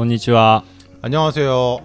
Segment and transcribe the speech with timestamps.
[0.00, 0.64] こんにちは。
[1.02, 1.80] 안녕하세요.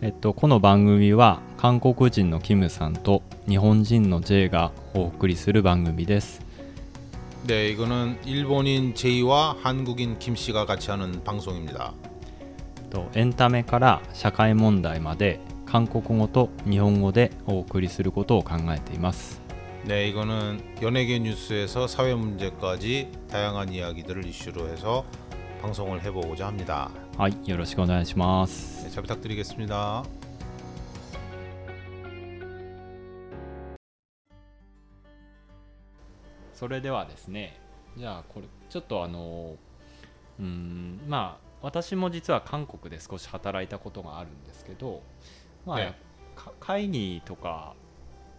[0.00, 6.42] えっと、この番組は韓国人のキムさんと日本人の J がお送りする番組です。
[7.46, 11.92] 네, 이거는 일본인 제이와 한국인 김 씨가 같이 하는 방송입니다.
[12.90, 19.40] とエンタメから社会問題まで韓国語と日本語でお送りすることを考えています。
[19.84, 25.04] 네, 이거는 연예계 뉴스에서 사회 문제까지 다양한 이야기들을 이슈로 해서
[25.60, 26.90] 방송을 해보고자 합니다.
[27.16, 28.84] はい、よろしくお願いします。
[28.86, 30.04] 네, 잘 부탁드리겠습니다.
[36.54, 37.58] それではですね
[37.96, 39.56] じゃあこれちょっとあの
[40.38, 45.02] うーんまあ私も実は韓国で少し働いたことがあるんですけど
[45.66, 45.98] まあ、ね
[46.36, 47.74] か会議とか、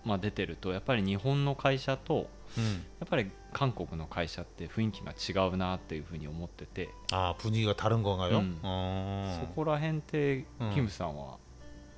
[0.05, 2.85] まあ、出てるとやっぱり日本の会社と 음.
[2.99, 8.39] やっぱり韓国の会社って雰囲気が違うなっていうふうに思ってて、 아 분위기가 다른 건가요?
[8.39, 8.59] 음.
[8.63, 9.39] 어.
[9.41, 11.37] そこら辺ってうんキムさんは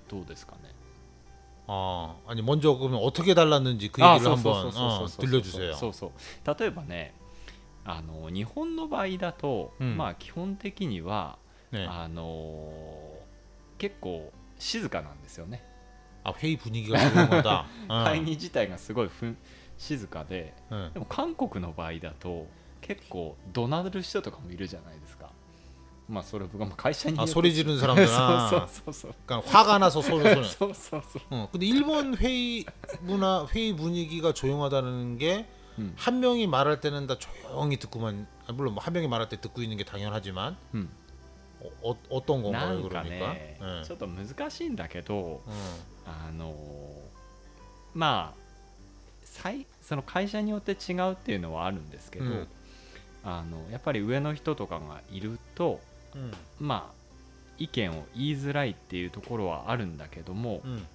[0.08, 0.73] どうですかね、
[1.67, 5.73] 아, 아니 먼저 그러면 어떻게 달랐는지 그 あ 얘기를 そうそう 한번 そうそう 어, そう 들려주세요.
[5.75, 7.14] そうそう例えばね
[7.83, 11.38] あの日本の場合だと、うんまあ基本的には、
[11.72, 11.88] 네.
[11.88, 12.72] あの
[13.78, 15.64] 結構静かなんですよね、
[16.23, 17.66] 아 회의 분위기가 조용하다.
[17.89, 18.03] 어.
[18.05, 19.38] 会議自体がすごいふん
[19.80, 20.91] 静かで 네.
[20.94, 22.47] でも韓国の場合だと
[22.81, 25.30] 結構怒鳴る人とかもいるじゃないですか
[26.08, 28.50] まあそれ僕はもう会社によ 아 って 소리 지르는 そう 사람들아.
[28.50, 30.45] そうそうそう 그러니까 화가 나서 소리 소리.
[30.45, 32.66] そうそうそう 어, 근데 일본 회의
[33.02, 35.45] 문화 회의 분위기가 조용하다는 게
[35.97, 36.19] 한 음.
[36.22, 39.83] 명이 말할 때는 다 조용히 듣고만 아, 물론 뭐한 명이 말할 때 듣고 있는 게
[39.83, 40.89] 당연하지만 うん
[41.81, 43.33] 어, 어, 떤 な 건가요 んか 그러니까?
[43.33, 43.83] ね 예.
[43.83, 45.52] ちょっと難しいんだけど 어.
[46.05, 46.53] あの
[47.94, 48.48] まあ最
[49.83, 52.48] その会社によって違うっていうのはあるんですけど、うん、
[53.24, 55.80] あのやっぱり上の人とかがいると、
[56.14, 56.94] うん、まあ
[57.58, 60.86] 意見を言いづらいっていうところはあるんだけども、うん、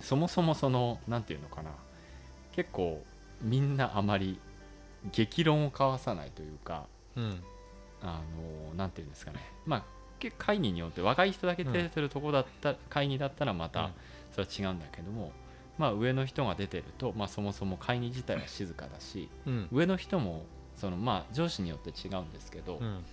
[0.00, 1.70] そもそもその何て言うのかな
[2.54, 3.02] 結構
[3.42, 4.38] みんなあまり
[5.12, 6.86] 激論を交わさないというか
[7.16, 7.42] 何、
[8.02, 8.20] あ
[8.76, 9.38] のー、て言うんですかね。
[9.66, 9.84] まあ
[10.38, 13.90] 会議によって若い人だけ出てるとこだった、会議だったらまた
[14.32, 15.32] それは違うんだけども、
[15.78, 20.44] まあ、上の人が出てると、まあ、そもそも会議自体は静かだし、うん、上の人も
[20.76, 23.04] その、まあ、上司によって違うんですけど、うん、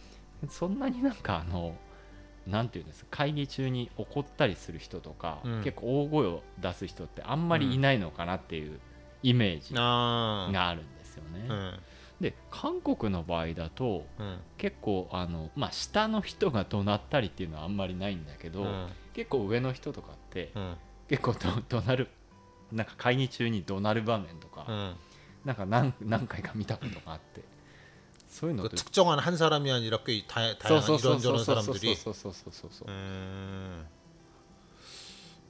[0.50, 1.76] そんなになんかあの
[2.48, 8.80] なんていうんです会議中に怒ったりする人とか、うん、結構大声を出す人ってあんまりいないのかなっていう
[9.24, 11.80] イメージがあるんですよね。
[12.20, 14.06] で韓国の場合だと、
[14.60, 18.68] 結構あの、まあ、下の人が怒鳴ったりっていうのはあんまりないんだけど、
[19.14, 20.52] 結構上の人とかって、
[21.08, 21.34] 結構
[21.68, 22.10] 怒鳴る
[22.73, 24.95] なんか会議中に怒鳴る場面とか、 음.
[25.45, 27.43] なんか何何回か見たことがあって
[28.29, 32.89] そういうの 그 って 특정한 한 사람이 아니라 꽤 다, そう 다양한 そうそうそう 이런저런 そう 사람들이 そうそうそうそうそう
[32.91, 33.87] 음.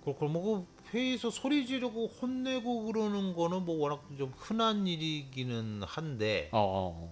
[0.04, 7.08] 그럼 뭐 회의에서 소리 지르고 혼내고 그러는 거는 뭐 워낙 좀 흔한 일이기는 한데 ああ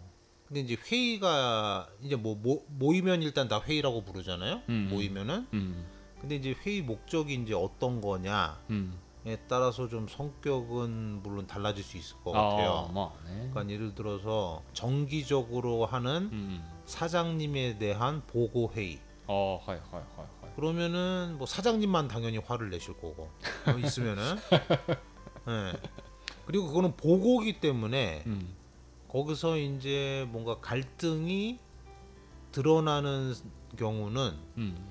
[0.46, 4.60] 근데 이제 회의가 이제 뭐 모, 모이면 일단 다 회의라고 부르잖아요.
[4.68, 4.88] 음.
[4.90, 5.84] 모이면은 うん、
[6.20, 8.92] 근데 이제 회의 목적이 이제 어떤 거냐에 うん、
[9.25, 12.87] 에 따라서 좀 성격은 물론 달라질 수 있을 것 같아요.
[12.87, 13.49] 아, 뭐, 네.
[13.51, 16.63] 그러니까 예를 들어서 정기적으로 하는 음.
[16.85, 18.99] 사장님에 대한 보고 회의.
[19.27, 20.55] 어, はい, はい, はい, はい.
[20.55, 23.29] 그러면은 뭐 사장님만 당연히 화를 내실 거고
[23.67, 24.37] 어, 있으면은.
[25.45, 25.73] 네.
[26.45, 28.55] 그리고 그거는 보고기 때문에 음.
[29.09, 31.59] 거기서 이제 뭔가 갈등이
[32.53, 33.33] 드러나는
[33.77, 34.33] 경우는.
[34.57, 34.89] 음.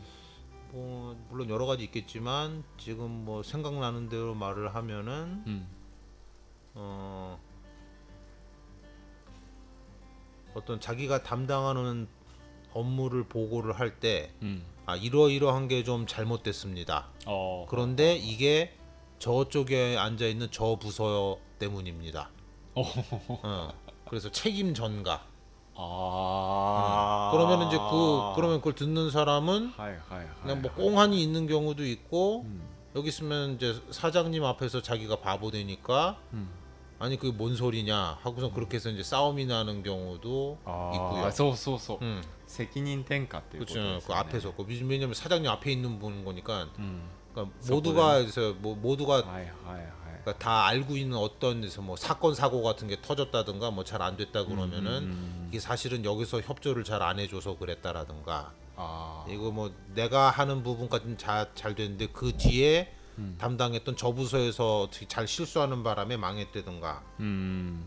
[0.70, 5.68] 뭐 물론 여러 가지 있겠지만 지금 뭐 생각나는 대로 말을 하면은 음.
[6.74, 7.38] 어
[10.54, 12.08] 어떤 자기가 담당하는
[12.72, 14.62] 업무를 보고를 할 때 음.
[14.86, 17.08] 아, 이러이러한 게 좀 잘못됐습니다.
[17.26, 17.66] 어.
[17.68, 18.74] 그런데 이게
[19.18, 22.30] 저쪽에 앉아 있는 저 부서 때문입니다.
[22.74, 22.82] 어.
[23.42, 23.72] 어.
[24.08, 25.26] 그래서 책임 전가.
[25.77, 32.43] ああ 그러면 이제 그 그러면 그걸 듣는 사람은 はいはいはい、 그냥 뭐 꽁한이 있는 경우도 있고
[32.45, 32.61] うん
[32.95, 36.47] 여기 있으면 이제 사장님 앞에서 자기가 바보 되니까 うん、
[36.99, 41.25] 아니 그게 뭔 소리냐 하고선 그렇게 해서 이제 싸움이 나는 경우도 あ 있고요.
[41.25, 43.95] あそうそうそう、 음, 責任転嫁っていうこと 그렇죠.
[43.95, 47.01] です 그 よね 앞에서 그 왜냐면 사장님 앞에 있는 분 거니까 うん
[47.33, 47.67] 그러니까 음.
[47.67, 49.96] 모두가 그래서 뭐 모두가 はいはいはい
[50.28, 54.44] 그러니까 다 알고 있는 어떤 뭐 사건 사고 같은 게 터졌다든가 뭐 잘 안 됐다
[54.44, 55.46] 그러면은 음, 음, 음.
[55.48, 59.24] 이게 사실은 여기서 협조를 잘 안 해줘서 그랬다라든가 아.
[59.28, 63.36] 이거 뭐 내가 하는 부분까지는 잘잘 됐는데 그 뒤에 음.
[63.38, 67.86] 담당했던 저 부서에서 어떻게 잘 실수하는 바람에 망했다든가 음.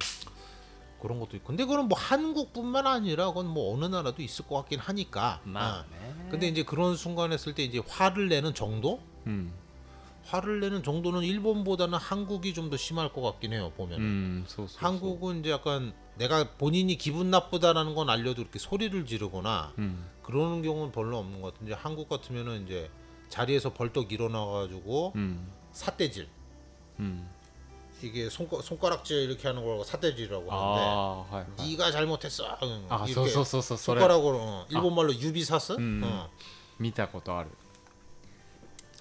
[1.02, 4.80] 그런 것도 있고 근데 그건 뭐 한국뿐만 아니라 그건 뭐 어느 나라도 있을 것 같긴
[4.80, 5.86] 하니까 아.
[6.30, 9.52] 근데 이제 그런 순간에 쓸 때 이제 화를 내는 정도 음.
[10.25, 14.45] 화를 내는 정도는 일본보다는 한국이 좀 더 심할 것 같긴 해요 보면 은 음.
[14.49, 14.79] 소, 소, 소.
[14.85, 20.09] 한국은 이제 약간 내가 본인이 기분 나쁘다라는 건 알려도 이렇게 소리를 지르거나 음.
[20.23, 22.91] 그러는 경우는 별로 없는 것 같은데 한국 같으면은 이제
[23.29, 25.53] 자리에서 벌떡 일어나가지고 음.
[25.73, 26.29] 삿대질
[26.99, 27.29] 음.
[28.03, 31.71] 이게 손가, 손가락질 이렇게 하는 걸 사대질이라고 하는데 아, 하이, 하이.
[31.71, 32.45] 네가 잘못했어
[32.89, 36.01] 아, 이렇게 そうそうそうそうそれ 손가락으로 어, 일본말로 유비사스 음.
[36.05, 36.29] 어.
[36.79, 37.51] 見たことある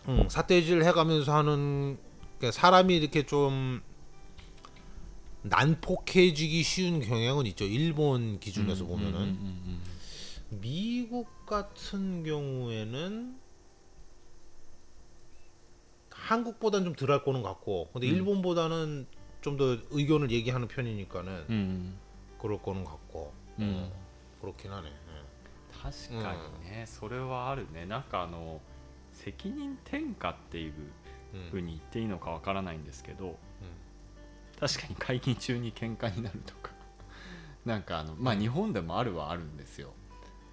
[0.08, 1.98] 응, 삿대질 해가면서 하는
[2.38, 3.82] 그러니까 사람이 이렇게 좀
[5.44, 9.84] 난폭해지기 쉬운 경향은 있죠 일본 기준에서 보면은 음, 음,
[10.52, 13.40] 음, 미국 같은 경우에는
[16.12, 18.16] 한국보다는 좀 덜할 거는 같고 근데 음.
[18.16, 19.08] 일본보다는
[19.42, 22.00] 좀 더 의견을 얘기하는 편이니까는 うんうん、
[22.42, 23.92] 그럴 거는 같고 うん 어,
[24.42, 24.88] 그렇긴 하네.
[24.88, 24.92] 예.
[25.72, 26.34] 確か
[26.64, 28.60] にね、それはあるねなんかあの
[29.25, 30.73] 責任転嫁っていう
[31.51, 33.35] ふうに言っていいのかわからないんですけど、うん、
[34.59, 36.71] 確かに会議中に喧嘩になるとか。
[37.67, 39.93] なんかあのまあ日本でもあるはあるんですよ。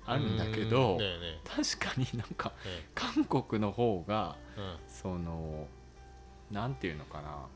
[0.06, 2.56] あるんだけど、ね、確かになんか、ね、
[2.96, 5.68] 韓国の方が、うん、その
[6.50, 7.48] 何て言うのかな。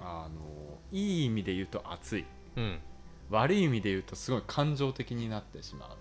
[0.00, 2.26] あのいい意味で言うと熱い、
[2.56, 2.78] うん、
[3.30, 5.96] 悪い意味で言うとすごい感情的になってしまう。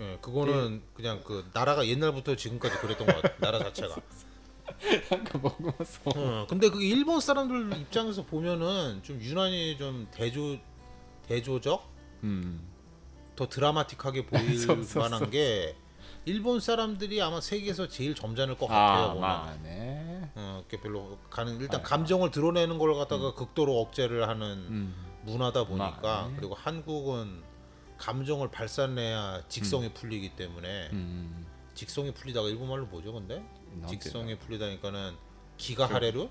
[0.00, 0.94] 예, 그거는 예.
[0.94, 3.36] 그냥 그 나라가 옛날부터 지금까지 그랬던 것 같아.
[3.38, 3.96] 나라 자체가.
[5.12, 10.58] 아까 먹으면서 어, 근데 그 일본 사람들 입장에서 보면은 좀 유난히 좀 대조
[11.28, 11.86] 대조적
[12.24, 12.66] 음.
[13.36, 15.30] 더 드라마틱하게 보일 섭, 섭, 만한 섭.
[15.30, 15.76] 게
[16.24, 19.24] 일본 사람들이 아마 세계에서 제일 점잖을 것 아, 같아요.
[19.24, 20.30] 아, 네.
[20.34, 23.34] 어, 별로 가는 일단 아, 감정을 드러내는 걸 갖다가 음.
[23.34, 24.94] 극도로 억제를 하는 음.
[25.24, 26.36] 문화다 보니까 마네.
[26.36, 27.42] 그리고 한국은
[27.97, 35.15] 감정을 발산해야 직성이 풀리기 때문에 うん 직성이 풀리다가 일본말로 뭐죠 근데 なんていうの 직성이 풀리다니까는
[35.57, 36.29] 기가 하레루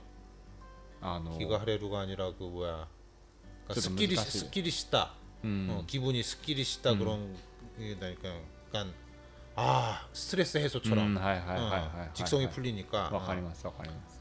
[1.00, 2.88] あの 기가 하레루가 아니라 그 뭐야
[3.64, 5.14] 그러니까 좀 스끼리難しい 스끼리 시다
[5.44, 6.98] うん 어, 기분이 스끼리 시다 음.
[6.98, 7.36] 그런
[7.78, 8.28] 게 나니까
[8.68, 8.92] 약간
[9.54, 14.18] 아 스트레스 う 해소처럼 んはいはいはいはいはい、 어, 직성이 풀리니까 わかり 어, ますわかります、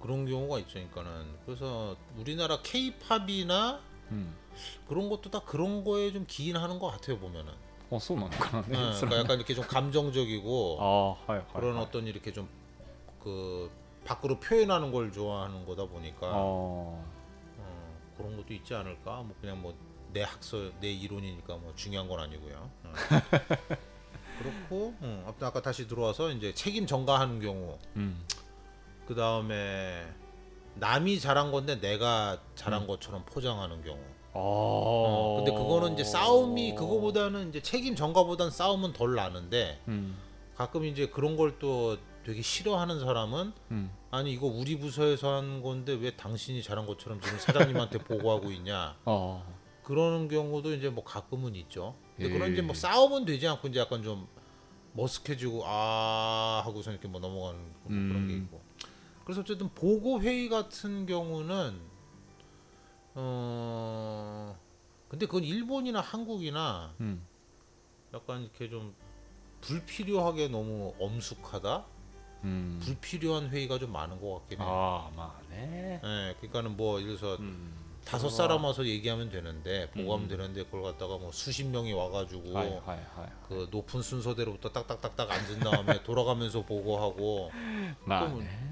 [0.00, 3.80] 그런 경우가 있으니까는 그래서 우리나라 K-팝이나
[4.10, 4.34] うん、
[4.88, 7.52] 그런 것도 다 그런 거에 좀 기인하는 것 같아요 보면은
[7.90, 12.48] あそうなのかなね、 어, それ 그러니까 약간 이렇게 좀 あ 감정적이고 あはいはい、はい、 그런 어떤 이렇게 좀
[13.22, 13.70] 그
[14.04, 17.04] 밖으로 표현하는 걸 좋아하는 거다 보니까 あ 어,
[18.16, 19.74] 그런 것도 있지 않을까 뭐 그냥 뭐
[20.12, 22.92] 내 학설 내 이론이니까 뭐 중요한 건 아니고요 어.
[24.38, 28.24] 그렇고 어, 아무튼 아까 다시 들어와서 이제 책임 전가하는 경우 あうん
[29.06, 30.06] 그 다음에
[30.79, 33.99] 남이 잘한 건데 내가 잘한 것처럼 포장하는 경우.
[34.33, 34.39] 아.
[34.39, 40.17] 어, 근데 그거는 이제 싸움이 그거보다는 이제 책임 전가보다는 싸움은 덜 나는데 음.
[40.55, 41.97] 가끔 이제 그런 걸 또
[42.27, 43.89] 되게 싫어하는 사람은 음.
[44.11, 49.45] 아니 이거 우리 부서에서 한 건데 왜 당신이 잘한 것처럼 지금 사장님한테 보고하고 있냐 어.
[49.83, 51.95] 그러는 경우도 이제 뭐 가끔은 있죠.
[52.17, 52.65] 근데 그런 이제 예.
[52.65, 54.27] 뭐 싸움은 되지 않고 이제 약간 좀
[54.97, 58.43] 머쓱해지고 아 하고서 이렇게 뭐 넘어가는 뭐 그런 게 음.
[58.43, 58.61] 있고.
[59.27, 61.81] 그래서 어쨌든 보고 회의 같은 경우는
[63.15, 64.57] 어
[65.09, 67.27] 근데 그건 일본이나 한국이나 음.
[68.13, 68.95] 약간 이렇게 좀
[69.59, 71.85] 불필요하게 너무 엄숙하다.
[72.45, 72.79] 음.
[72.81, 74.69] 불필요한 회의가 좀 많은 것 같긴 해요.
[74.69, 75.99] 아, 아마 네.
[76.01, 77.73] 예, 그러니까는 뭐 예를 들어서 음.
[78.07, 78.29] 다섯 아.
[78.29, 80.01] 사람 와서 얘기하면 되는데 음.
[80.01, 80.29] 보고하면 음.
[80.29, 83.27] 되는데 그걸 갖다가 뭐 수십 명이 와가지고 はい, はい, はい.
[83.49, 87.51] 그 높은 순서대로부터 딱딱딱딱 앉은 다음에 돌아가면서 보고하고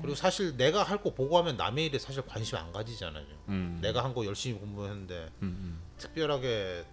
[0.02, 3.26] 그리고 사실 내가 할 거 보고하면 남의 일에 사실 관심 안 가지잖아요.
[3.50, 3.80] 음.
[3.82, 5.82] 내가 한 거 열심히 공부했는데 음, 음.
[5.98, 6.86] 특별하게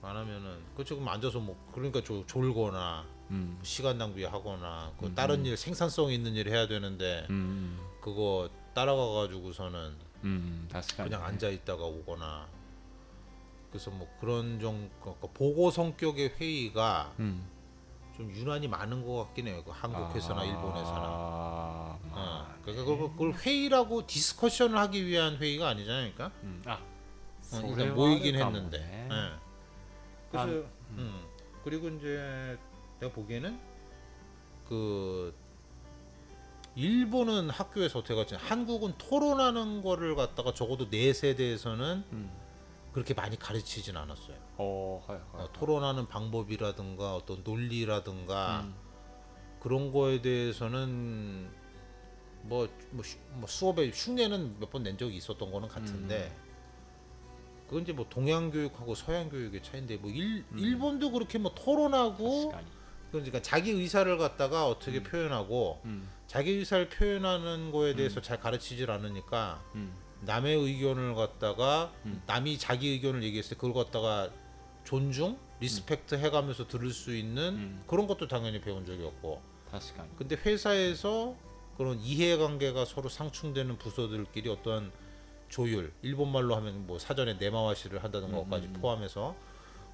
[0.00, 5.58] 안 하면은 그쵸 그럼 앉아서 뭐 그러니까 조, 졸거나 뭐 시간 낭비하거나 그 다른 일
[5.58, 7.26] 생산성 있는 일 해야 되는데
[8.00, 12.46] 그거 따라가가지고서는 음, 다스가 그냥 앉아 있다가 오거나
[13.70, 17.48] 그래서 뭐 그런 정도 그러니까 보고 성격의 회의가 음.
[18.16, 19.62] 좀 유난히 많은 것 같긴 해요.
[19.64, 21.00] 그 한국 회사나 아, 일본 회사나.
[21.00, 22.54] 아, 어.
[22.62, 26.38] 그러니까 그걸, 회의라고 discussion을 하기 위한 회의가 아니잖아요, 그러니까.
[26.42, 26.62] 음.
[26.66, 26.74] 아,
[27.52, 28.78] 어, 일단 모이긴 했는데.
[28.78, 29.30] 네.
[30.30, 30.68] 그래서 음.
[30.98, 31.22] 음.
[31.64, 32.58] 그리고 이제
[32.98, 33.58] 내가 보기에는
[34.68, 35.34] 그
[36.76, 42.30] 일본은 학교에서 어떻게 갔지 한국은 토론하는 거를 갖다가 적어도 내 세대에서는 음.
[42.92, 44.36] 그렇게 많이 가르치진 않았어요.
[44.56, 45.52] 어, 하여, 하여, 하여.
[45.52, 48.74] 토론하는 방법이라든가 어떤 논리라든가 음.
[49.60, 51.50] 그런 거에 대해서는
[52.42, 56.50] 뭐, 뭐, 뭐 수업에 흉내는 몇 번 낸 적이 있었던 거는 같은데 음.
[57.66, 60.58] 그건 이제 뭐 동양 교육하고 서양 교육의 차이인데 뭐 일, 음.
[60.58, 62.66] 일본도 그렇게 뭐 토론하고 아, 시간이.
[63.10, 65.02] 그러니까 자기 의사를 갖다가 어떻게 음.
[65.02, 66.08] 표현하고 음.
[66.26, 68.22] 자기 의사를 표현하는 거에 대해서 음.
[68.22, 69.94] 잘 가르치질 않으니까 음.
[70.22, 72.22] 남의 의견을 갖다가 음.
[72.26, 74.30] 남이 자기 의견을 얘기했을 때 그걸 갖다가
[74.84, 75.38] 존중, 음.
[75.60, 79.42] respect 해가면서 들을 수 있는 그런 것도 당연히 배운 적이 없고.
[80.16, 81.36] 근데 회사에서
[81.76, 84.92] 그런 이해관계가 서로 상충되는 부서들끼리 어떤
[85.48, 89.34] 조율, 일본말로 하면 뭐 사전에 내마와시를 한다는 것까지 포함해서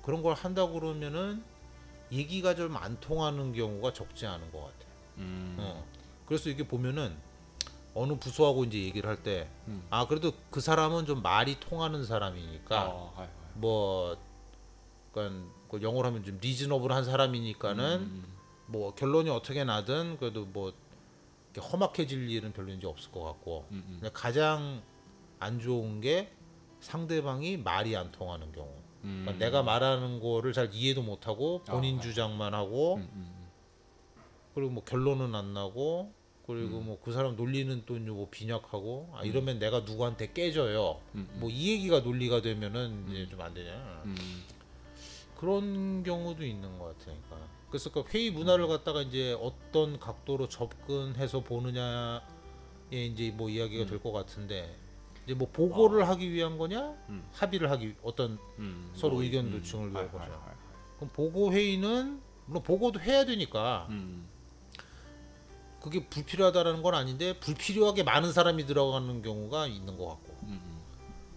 [0.02, 1.42] 그런 걸 한다 그러면은
[2.12, 4.92] 얘기가 좀 안 통하는 경우가 적지 않은 것 같아요.
[5.18, 5.56] 음.
[5.58, 5.84] 어.
[6.26, 7.16] 그래서 이게 보면은
[7.94, 9.82] 어느 부서하고 이제 얘기를 할 때, 음.
[9.90, 13.34] 아 그래도 그 사람은 좀 말이 통하는 사람이니까 어, はい, はい.
[13.54, 14.16] 뭐,
[15.12, 18.36] 그러니까 그 영어로 하면 좀 reasonable한 사람이니까는 음, 음, 음.
[18.66, 20.74] 뭐 결론이 어떻게 나든 그래도 뭐
[21.54, 24.82] 이렇게 험악해질 일은 별로 이제 없을 것 같고, 음, 가장
[25.38, 26.30] 안 좋은 게
[26.80, 28.70] 상대방이 말이 안 통하는 경우.
[29.02, 29.38] 그러니까 음.
[29.38, 33.46] 내가 말하는 거를 잘 이해도 못하고 아, 본인 아, 주장만 하고 음, 음, 음,
[34.54, 36.12] 그리고 뭐 결론은 안 나고
[36.46, 41.00] 그리고 뭐 그 사람 논리는 또뭐 빈약하고 아 이러면 내가 누구한테 깨져요.
[41.12, 44.04] 뭐 이 얘기가 논리가 되면은 이제 좀 안 되냐.
[45.38, 47.36] 그런 경우도 있는 것 같으니까.
[47.68, 52.20] 그래서 그 회의 문화를 갖다가 이제 어떤 각도로 접근해서 보느냐에
[52.90, 54.74] 이제 뭐 이야기가 될 것 같은데
[55.26, 56.08] 이제 뭐 보고를 아.
[56.10, 57.24] 하기 위한 거냐, 음.
[57.32, 60.32] 합의를 하기 어떤 음, 음 뭐 서로 뭐, 의견 도충을 위한 아, 아, 거죠.
[60.32, 60.54] 아,
[60.96, 64.28] 그럼 보고 회의는 물론 보고도 해야 되니까 음.
[65.80, 70.36] 그게 불필요하다라는 건 아닌데 불필요하게 많은 사람이 들어가는 경우가 있는 것 같고.
[70.44, 70.80] 음,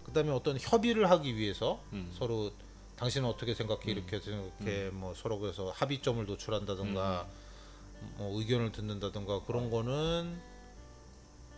[0.04, 1.80] 그다음에 어떤 협의를 하기 위해서
[2.18, 2.50] 서로
[2.96, 3.82] 당신은 어떻게 생각해?
[3.86, 4.90] 이렇게 생각해.
[4.90, 7.28] 뭐 서로 그래서 합의점을 도출한다든가
[8.16, 9.70] 뭐 의견을 듣는다든가 그런 어.
[9.70, 10.40] 거는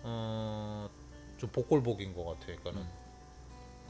[0.02, 0.90] 어
[1.42, 2.46] 좀 복골복인 것 같아.
[2.46, 2.88] 그러니까는 음.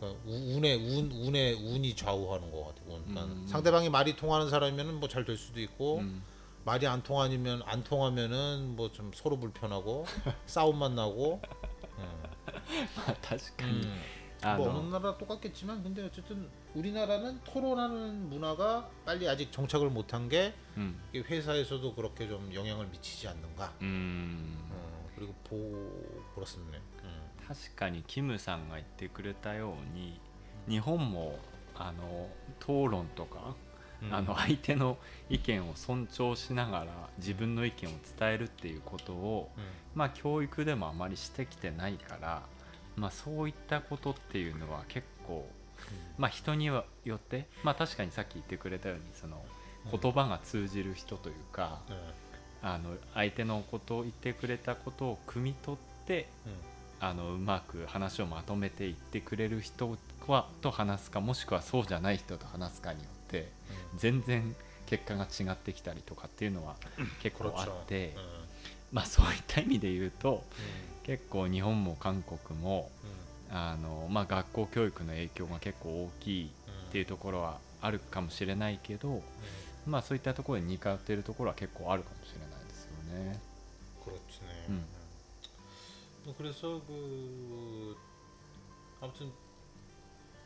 [0.00, 2.80] 그러니까 운에 운 운에 운이 좌우하는 것 같아.
[2.86, 3.28] 그러니까 음.
[3.28, 6.22] 는 상대방이 말이 통하는 사람이면 뭐 잘 될 수도 있고 음.
[6.64, 10.06] 말이 안 통하면 안 통하면은 뭐 좀 서로 불편하고
[10.46, 11.42] 싸움만 나고.
[11.98, 13.12] 예.
[13.20, 13.68] 다시 간.
[13.68, 14.02] 음.
[14.44, 14.78] 아, 뭐 너.
[14.78, 20.98] 어느 나라 똑같겠지만 근데 어쨌든 우리나라는 토론하는 문화가 빨리 아직 정착을 못한 게 음.
[21.14, 23.76] 회사에서도 그렇게 좀 영향을 미치지 않는가.
[23.82, 24.58] 음.
[24.70, 26.78] 어, 그리고 보 그렇습니다.
[27.52, 30.18] 確かにキムさんが言ってくれたように
[30.66, 31.38] 日本も
[31.76, 32.28] あの
[32.60, 33.54] 討論とか、
[34.02, 34.96] うん、あの相手の
[35.28, 36.86] 意見を尊重しながら
[37.18, 42.42] 自分の意見を伝えるっていうことを、うん、まあ、教育でもあまりしてきてないから、
[42.96, 45.46] まあ、そういったことっていうのは結構、
[45.88, 49.44] うん、まあ、人によって、まあ、確かにさっき言ってくれたようにその
[49.90, 51.80] 言葉が通じる人というか、
[52.62, 56.28] あの相手のことを言ってくれたことを汲み取って、
[57.02, 63.48] あのうまく話をまとめていってくれる人はと話すかもしくはそうじゃない人と話すかによって
[63.98, 64.54] 全然
[64.86, 66.76] 結果が違ってきたりとかっていうのは
[67.20, 68.14] 結構あって、
[68.92, 70.44] まあそういった意味で言うと、
[71.02, 72.88] 結構日本も韓国も、
[73.50, 76.50] あのまあ、学校教育の影響が結構大きい
[76.88, 79.22] っていうところはあるかもしれないけど、
[79.86, 83.40] まあそういったところに似通っているところは結構あるかもしれないですよね。
[84.04, 84.22] これね、
[84.68, 84.84] うん。
[86.24, 86.92] 뭐 그래서 그
[87.48, 87.96] 뭐,
[89.00, 89.32] 아무튼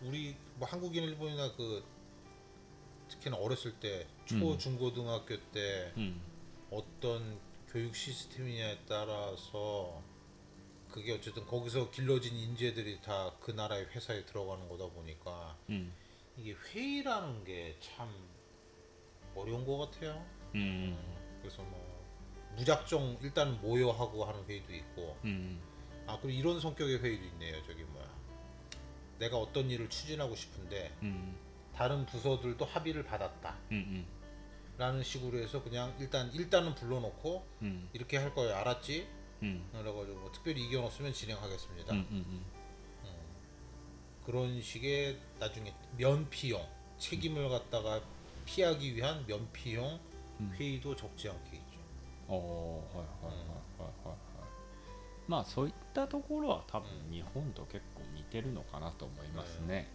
[0.03, 1.85] 우리 뭐 한국인 일본이나 그
[3.09, 4.59] 특히나 어렸을 때 초 음.
[4.59, 6.21] 중고등학교 때 음.
[6.71, 10.03] 어떤 교육 시스템이냐에 따라서
[10.91, 15.95] 그게 어쨌든 거기서 길러진 인재들이 다 그 나라의 회사에 들어가는 거다 보니까 음.
[16.37, 18.13] 이게 회의라는 게 참
[19.37, 20.25] 어려운 것 같아요.
[20.55, 20.97] 음.
[20.99, 21.96] 어, 그래서 뭐
[22.57, 25.61] 무작정 일단 모여 하고 하는 회의도 있고 음.
[26.07, 28.07] 아 그리고 이런 성격의 회의도 있네요 저기 뭐야
[29.19, 31.37] 내가 어떤 일을 추진하고 싶은데 음.
[31.75, 33.85] 다른 부서들도 합의를 받았다 음.
[33.89, 34.07] 음.
[34.79, 37.89] 라는 식으로 해서 그냥 일단 일단은 불러놓고 음.
[37.93, 39.09] 이렇게 할 거예요 알았지
[39.43, 39.69] 음.
[39.73, 42.07] 그래가지고 뭐 특별히 이견 없으면 진행하겠습니다 음.
[42.11, 42.25] 음.
[42.27, 42.45] 음.
[43.05, 44.25] 어.
[44.25, 46.67] 그런 식의 나중에 면피용
[46.99, 47.51] 책임을 음.
[47.51, 48.03] 갖다가
[48.47, 50.01] 피하기 위한 면피용
[50.41, 50.55] 음.
[50.55, 51.76] 회의도 적지 않게 있죠.
[52.28, 54.18] おおーはいはいはいはいはいはい
[55.28, 59.88] まあそういったところは多分日本と結構似てるのかなと思いますね、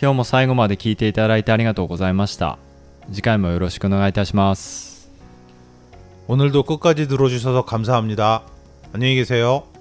[0.00, 2.58] 今日も最後まで聞いていただいてありがとうございました
[3.10, 4.98] 次回もよろしくお願いいたします
[6.28, 8.42] 오늘도 끝까지 들어주셔서 감사합니다.
[8.92, 9.71] 안녕히 계세요.